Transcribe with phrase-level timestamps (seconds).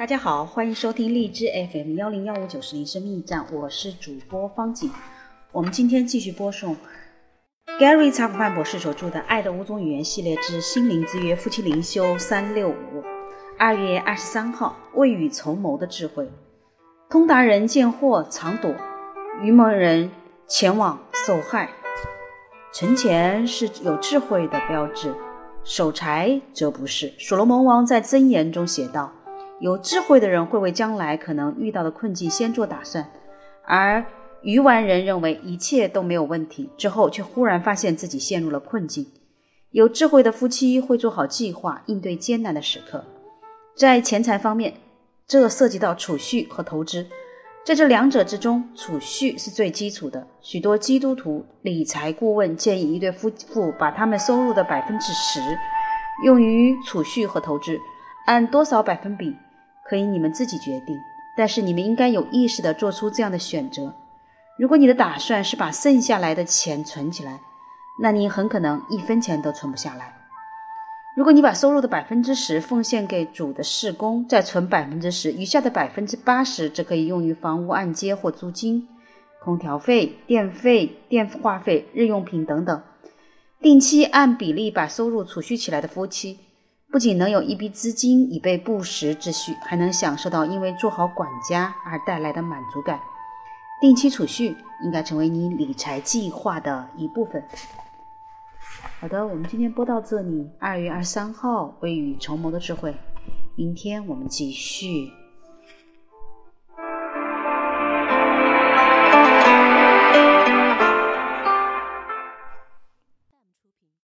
[0.00, 4.90] 大家好，欢迎收听荔枝 FM 幺零幺五九四零生命驿站，我是主播方景。
[5.52, 6.74] 我们今天继续播送
[7.78, 13.04] Gary 查普曼博士所著的《爱的五种语言》系列之心灵之约夫妻灵修三六五。
[13.58, 16.26] 二月二十三号，未雨绸缪的智慧。
[17.10, 18.74] 通达人见祸常躲，
[19.42, 20.10] 愚蒙人
[20.48, 21.68] 前往受害。
[22.72, 25.14] 存钱是有智慧的标志，
[25.62, 27.12] 守财则不是。
[27.18, 29.12] 所罗门王在箴言中写道。
[29.60, 33.06] 有智慧的人会为将来可能遇到的困境先做打算，
[33.66, 34.02] 而
[34.40, 39.06] 愚顽人认为一切都没有问题，之后却忽然发现自己陷入了困境。
[39.72, 43.04] 有智慧的夫妻会做好计划，应对艰难的时刻。
[43.76, 44.72] 在钱财方面，
[45.26, 47.06] 这涉及到储蓄和投资，
[47.62, 50.26] 在这两者之中，储蓄是最基础的。
[50.40, 55.38] 许多基督徒理财顾问建议一对夫妇把他们收入的百分之十
[56.24, 57.78] 用于储蓄和投资，
[58.24, 59.36] 按多少百分比？
[59.90, 60.96] 可以你们自己决定，
[61.36, 63.92] 但是你们应该有意识地做出这样的选择。
[64.56, 67.40] 如果你的打算是把剩下来的钱存起来，
[68.00, 70.14] 那你很可能一分钱都存不下来。
[71.16, 78.86] 如果你把收入的百分之十奉献给主的事工，再存百分之十，余下的百分之八十则可以用于房屋按揭或租金、
[79.42, 82.80] 空调费、电费、电话费、日用品等等。
[83.60, 86.38] 定期按比例把收入储蓄起来的夫妻。
[86.90, 92.98] 不仅能有一笔资金以备不时之需，还能享受到因为做好管家而带来的满足感。
[93.80, 97.42] 定期储蓄应该成为你理财计划的一部分。
[99.00, 100.50] 好的，我们今天播到这里。
[100.58, 102.92] 二月二十三号，未雨绸缪的智慧。
[103.56, 105.19] 明天我们继续。